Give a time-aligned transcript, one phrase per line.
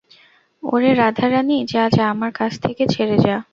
[0.63, 3.35] ওরে রাধারানী, যা, যা, আমার কাছ থেকে ছেড়ে যা।